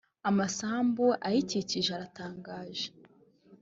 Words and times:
amasambu 0.29 1.05
ayikikije 1.27 1.91
aratangaje. 1.93 2.87